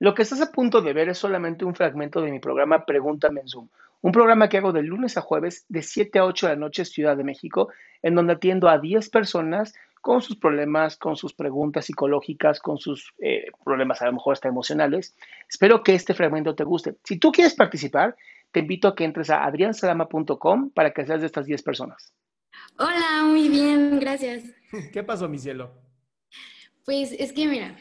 Lo 0.00 0.14
que 0.14 0.22
estás 0.22 0.40
a 0.40 0.50
punto 0.50 0.80
de 0.80 0.94
ver 0.94 1.10
es 1.10 1.18
solamente 1.18 1.66
un 1.66 1.74
fragmento 1.74 2.22
de 2.22 2.30
mi 2.30 2.40
programa 2.40 2.86
Pregúntame 2.86 3.42
en 3.42 3.48
Zoom, 3.48 3.68
un 4.00 4.12
programa 4.12 4.48
que 4.48 4.56
hago 4.56 4.72
de 4.72 4.82
lunes 4.82 5.18
a 5.18 5.20
jueves 5.20 5.66
de 5.68 5.82
7 5.82 6.18
a 6.18 6.24
8 6.24 6.46
de 6.46 6.52
la 6.54 6.58
noche 6.58 6.86
Ciudad 6.86 7.18
de 7.18 7.22
México, 7.22 7.68
en 8.00 8.14
donde 8.14 8.32
atiendo 8.32 8.70
a 8.70 8.78
10 8.78 9.10
personas 9.10 9.74
con 10.00 10.22
sus 10.22 10.36
problemas, 10.36 10.96
con 10.96 11.16
sus 11.16 11.34
preguntas 11.34 11.84
psicológicas, 11.84 12.60
con 12.60 12.78
sus 12.78 13.12
eh, 13.18 13.48
problemas 13.62 14.00
a 14.00 14.06
lo 14.06 14.14
mejor 14.14 14.32
hasta 14.32 14.48
emocionales. 14.48 15.14
Espero 15.46 15.82
que 15.82 15.94
este 15.94 16.14
fragmento 16.14 16.54
te 16.54 16.64
guste. 16.64 16.96
Si 17.04 17.18
tú 17.18 17.30
quieres 17.30 17.54
participar, 17.54 18.16
te 18.52 18.60
invito 18.60 18.88
a 18.88 18.94
que 18.94 19.04
entres 19.04 19.28
a 19.28 19.44
adriansalama.com 19.44 20.70
para 20.70 20.92
que 20.94 21.04
seas 21.04 21.20
de 21.20 21.26
estas 21.26 21.44
10 21.44 21.62
personas. 21.62 22.14
Hola, 22.78 23.24
muy 23.24 23.50
bien, 23.50 24.00
gracias. 24.00 24.44
¿Qué 24.94 25.02
pasó, 25.02 25.28
mi 25.28 25.38
cielo? 25.38 25.72
Pues 26.86 27.12
es 27.12 27.34
que 27.34 27.46
mira, 27.46 27.76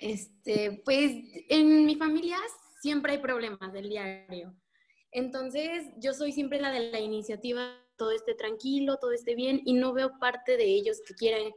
este, 0.00 0.82
pues 0.84 1.12
en 1.48 1.84
mi 1.84 1.94
familia 1.96 2.38
siempre 2.80 3.12
hay 3.12 3.18
problemas 3.18 3.72
del 3.72 3.88
diario. 3.88 4.54
Entonces, 5.12 5.86
yo 5.98 6.14
soy 6.14 6.32
siempre 6.32 6.60
la 6.60 6.70
de 6.70 6.90
la 6.90 7.00
iniciativa, 7.00 7.76
todo 7.96 8.12
esté 8.12 8.34
tranquilo, 8.34 8.96
todo 9.00 9.12
esté 9.12 9.34
bien, 9.34 9.60
y 9.64 9.74
no 9.74 9.92
veo 9.92 10.18
parte 10.18 10.56
de 10.56 10.64
ellos 10.64 11.00
que 11.06 11.14
quieran 11.14 11.52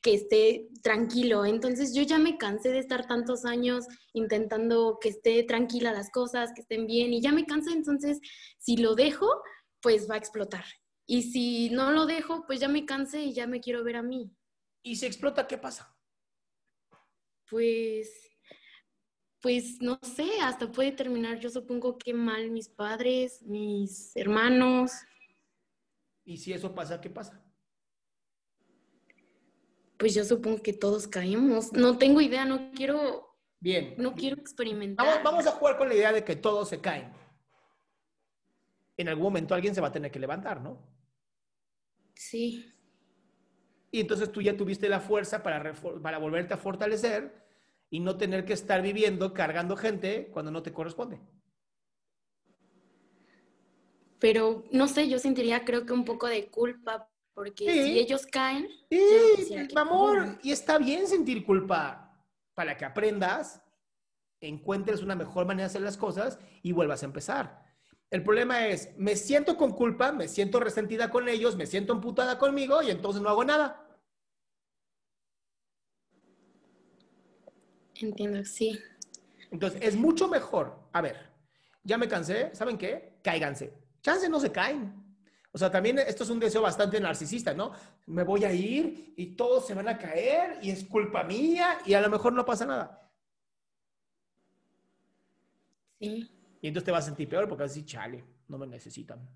que 0.00 0.14
esté 0.14 0.68
tranquilo. 0.82 1.44
Entonces, 1.44 1.94
yo 1.94 2.02
ya 2.02 2.18
me 2.18 2.36
cansé 2.36 2.70
de 2.70 2.80
estar 2.80 3.06
tantos 3.06 3.44
años 3.44 3.86
intentando 4.12 4.98
que 5.00 5.10
esté 5.10 5.44
tranquila 5.44 5.92
las 5.92 6.10
cosas, 6.10 6.52
que 6.54 6.62
estén 6.62 6.86
bien, 6.86 7.12
y 7.12 7.20
ya 7.20 7.30
me 7.30 7.46
cansé. 7.46 7.70
Entonces, 7.72 8.18
si 8.58 8.76
lo 8.76 8.94
dejo, 8.94 9.28
pues 9.80 10.10
va 10.10 10.14
a 10.14 10.18
explotar. 10.18 10.64
Y 11.06 11.22
si 11.22 11.70
no 11.70 11.92
lo 11.92 12.06
dejo, 12.06 12.44
pues 12.46 12.58
ya 12.60 12.68
me 12.68 12.84
cansé 12.84 13.22
y 13.22 13.32
ya 13.32 13.46
me 13.46 13.60
quiero 13.60 13.84
ver 13.84 13.96
a 13.96 14.02
mí. 14.02 14.30
¿Y 14.82 14.96
si 14.96 15.06
explota, 15.06 15.46
qué 15.46 15.58
pasa? 15.58 15.96
Pues 17.52 18.32
pues 19.42 19.82
no 19.82 19.98
sé, 20.02 20.40
hasta 20.40 20.70
puede 20.70 20.92
terminar, 20.92 21.38
yo 21.40 21.50
supongo 21.50 21.98
que 21.98 22.14
mal 22.14 22.50
mis 22.50 22.68
padres, 22.68 23.42
mis 23.42 24.16
hermanos. 24.16 24.92
¿Y 26.24 26.36
si 26.38 26.52
eso 26.52 26.72
pasa, 26.72 27.00
qué 27.00 27.10
pasa? 27.10 27.44
Pues 29.98 30.14
yo 30.14 30.24
supongo 30.24 30.62
que 30.62 30.72
todos 30.72 31.08
caemos. 31.08 31.72
No 31.72 31.98
tengo 31.98 32.20
idea, 32.20 32.44
no 32.44 32.70
quiero. 32.70 33.36
Bien. 33.58 33.94
No 33.98 34.14
quiero 34.14 34.40
experimentar. 34.40 35.04
Vamos, 35.04 35.22
vamos 35.24 35.46
a 35.48 35.50
jugar 35.50 35.76
con 35.76 35.88
la 35.88 35.94
idea 35.94 36.12
de 36.12 36.24
que 36.24 36.36
todos 36.36 36.68
se 36.68 36.80
caen. 36.80 37.12
En 38.96 39.08
algún 39.08 39.24
momento 39.24 39.54
alguien 39.54 39.74
se 39.74 39.80
va 39.80 39.88
a 39.88 39.92
tener 39.92 40.12
que 40.12 40.20
levantar, 40.20 40.60
¿no? 40.60 40.80
Sí. 42.14 42.72
Y 43.90 44.00
entonces 44.00 44.30
tú 44.30 44.40
ya 44.40 44.56
tuviste 44.56 44.88
la 44.88 45.00
fuerza 45.00 45.42
para, 45.42 45.74
para 45.74 46.18
volverte 46.18 46.54
a 46.54 46.58
fortalecer 46.58 47.41
y 47.92 48.00
no 48.00 48.16
tener 48.16 48.46
que 48.46 48.54
estar 48.54 48.80
viviendo 48.80 49.34
cargando 49.34 49.76
gente 49.76 50.30
cuando 50.32 50.50
no 50.50 50.62
te 50.62 50.72
corresponde. 50.72 51.20
Pero 54.18 54.64
no 54.72 54.88
sé, 54.88 55.10
yo 55.10 55.18
sentiría 55.18 55.66
creo 55.66 55.84
que 55.84 55.92
un 55.92 56.06
poco 56.06 56.26
de 56.26 56.48
culpa 56.48 57.10
porque 57.34 57.70
si 57.70 57.98
ellos 57.98 58.26
caen, 58.26 58.66
sí, 58.90 59.68
amor, 59.76 60.38
y 60.42 60.52
está 60.52 60.78
bien 60.78 61.06
sentir 61.06 61.44
culpa 61.44 62.18
para 62.54 62.78
que 62.78 62.86
aprendas, 62.86 63.62
encuentres 64.40 65.02
una 65.02 65.14
mejor 65.14 65.44
manera 65.44 65.64
de 65.64 65.70
hacer 65.70 65.82
las 65.82 65.98
cosas 65.98 66.38
y 66.62 66.72
vuelvas 66.72 67.02
a 67.02 67.06
empezar. 67.06 67.62
El 68.10 68.22
problema 68.22 68.68
es, 68.68 68.96
me 68.96 69.16
siento 69.16 69.58
con 69.58 69.72
culpa, 69.72 70.12
me 70.12 70.28
siento 70.28 70.60
resentida 70.60 71.10
con 71.10 71.28
ellos, 71.28 71.56
me 71.56 71.66
siento 71.66 71.92
emputada 71.92 72.38
conmigo 72.38 72.80
y 72.80 72.90
entonces 72.90 73.20
no 73.20 73.28
hago 73.28 73.44
nada. 73.44 73.86
Entiendo, 78.00 78.44
sí. 78.44 78.78
Entonces, 79.50 79.80
es 79.82 79.96
mucho 79.96 80.28
mejor. 80.28 80.78
A 80.92 81.00
ver, 81.00 81.30
ya 81.84 81.98
me 81.98 82.08
cansé, 82.08 82.54
¿saben 82.54 82.78
qué? 82.78 83.18
Cáiganse. 83.22 83.72
Chance 84.02 84.28
no 84.28 84.40
se 84.40 84.50
caen. 84.50 85.02
O 85.52 85.58
sea, 85.58 85.70
también 85.70 85.98
esto 85.98 86.24
es 86.24 86.30
un 86.30 86.40
deseo 86.40 86.62
bastante 86.62 86.98
narcisista, 86.98 87.52
¿no? 87.52 87.72
Me 88.06 88.24
voy 88.24 88.44
a 88.44 88.52
ir 88.52 89.12
y 89.16 89.36
todos 89.36 89.66
se 89.66 89.74
van 89.74 89.88
a 89.88 89.98
caer 89.98 90.58
y 90.62 90.70
es 90.70 90.84
culpa 90.84 91.22
mía 91.24 91.78
y 91.84 91.92
a 91.92 92.00
lo 92.00 92.08
mejor 92.08 92.32
no 92.32 92.44
pasa 92.44 92.64
nada. 92.64 93.10
Sí. 96.00 96.30
Y 96.62 96.68
entonces 96.68 96.86
te 96.86 96.90
vas 96.90 97.04
a 97.04 97.08
sentir 97.08 97.28
peor 97.28 97.48
porque 97.48 97.64
así, 97.64 97.84
chale, 97.84 98.24
no 98.48 98.56
me 98.56 98.66
necesitan. 98.66 99.28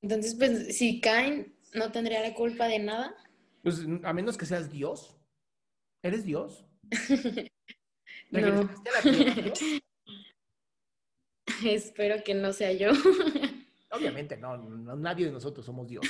Entonces, 0.00 0.34
pues, 0.34 0.76
si 0.76 1.00
caen, 1.00 1.54
no 1.74 1.92
tendría 1.92 2.22
la 2.22 2.34
culpa 2.34 2.66
de 2.66 2.78
nada. 2.78 3.14
Pues, 3.62 3.80
a 4.02 4.12
menos 4.12 4.36
que 4.36 4.46
seas 4.46 4.70
Dios. 4.70 5.16
¿Eres 6.02 6.24
Dios? 6.24 6.64
no. 8.30 8.68
Espero 11.64 12.22
que 12.24 12.34
no 12.34 12.52
sea 12.52 12.72
yo. 12.72 12.90
Obviamente, 13.92 14.36
no, 14.36 14.56
nadie 14.56 15.26
de 15.26 15.32
nosotros 15.32 15.66
somos 15.66 15.86
Dios. 15.86 16.04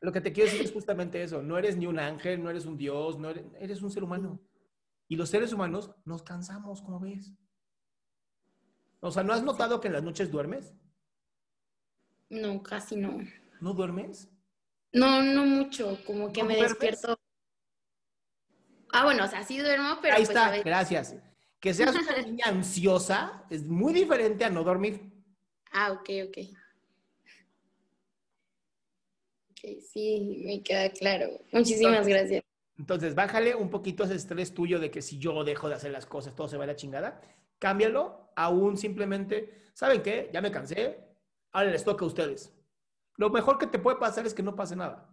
Lo 0.00 0.10
que 0.10 0.22
te 0.22 0.32
quiero 0.32 0.50
decir 0.50 0.64
es 0.64 0.72
justamente 0.72 1.22
eso. 1.22 1.42
No 1.42 1.58
eres 1.58 1.76
ni 1.76 1.86
un 1.86 1.98
ángel, 1.98 2.42
no 2.42 2.48
eres 2.48 2.64
un 2.64 2.78
Dios, 2.78 3.18
no 3.18 3.28
eres, 3.28 3.44
eres 3.60 3.82
un 3.82 3.90
ser 3.90 4.02
humano. 4.02 4.40
Y 5.06 5.16
los 5.16 5.28
seres 5.28 5.52
humanos 5.52 5.90
nos 6.06 6.22
cansamos, 6.22 6.80
como 6.80 6.98
ves. 6.98 7.30
O 9.00 9.10
sea, 9.10 9.22
¿no 9.22 9.34
has 9.34 9.42
notado 9.42 9.80
que 9.80 9.88
en 9.88 9.94
las 9.94 10.02
noches 10.02 10.30
duermes? 10.30 10.74
No, 12.30 12.62
casi 12.62 12.96
no. 12.96 13.18
¿No 13.60 13.74
duermes? 13.74 14.30
No, 14.92 15.22
no 15.22 15.44
mucho. 15.44 15.98
Como 16.06 16.32
que 16.32 16.42
me 16.42 16.56
despierto 16.56 17.18
Ah, 18.92 19.04
bueno, 19.04 19.24
o 19.24 19.28
sea, 19.28 19.44
sí 19.44 19.58
duermo, 19.58 19.98
pero. 20.00 20.14
Ahí 20.14 20.24
pues, 20.24 20.30
está, 20.30 20.56
gracias. 20.62 21.16
Que 21.60 21.74
seas 21.74 21.94
una 21.94 22.18
niña 22.26 22.46
ansiosa 22.46 23.44
es 23.50 23.66
muy 23.66 23.92
diferente 23.92 24.44
a 24.44 24.50
no 24.50 24.64
dormir. 24.64 25.12
Ah, 25.72 25.92
ok, 25.92 26.10
ok. 26.28 26.38
Ok, 29.50 29.80
sí, 29.92 30.42
me 30.44 30.62
queda 30.62 30.90
claro. 30.90 31.26
Muchísimas 31.52 32.06
gracias. 32.06 32.44
Entonces, 32.78 33.14
bájale 33.14 33.56
un 33.56 33.70
poquito 33.70 34.04
ese 34.04 34.14
estrés 34.14 34.54
tuyo 34.54 34.78
de 34.78 34.90
que 34.90 35.02
si 35.02 35.18
yo 35.18 35.42
dejo 35.42 35.68
de 35.68 35.74
hacer 35.74 35.90
las 35.90 36.06
cosas, 36.06 36.34
todo 36.36 36.46
se 36.46 36.56
va 36.56 36.64
a 36.64 36.68
la 36.68 36.76
chingada. 36.76 37.20
Cámbialo 37.58 38.30
a 38.36 38.50
un 38.50 38.76
simplemente, 38.76 39.64
¿saben 39.74 40.00
qué? 40.00 40.30
Ya 40.32 40.40
me 40.40 40.52
cansé, 40.52 41.00
ahora 41.50 41.70
les 41.70 41.82
toca 41.82 42.04
a 42.04 42.08
ustedes. 42.08 42.52
Lo 43.16 43.30
mejor 43.30 43.58
que 43.58 43.66
te 43.66 43.80
puede 43.80 43.96
pasar 43.96 44.26
es 44.26 44.32
que 44.32 44.44
no 44.44 44.54
pase 44.54 44.76
nada. 44.76 45.12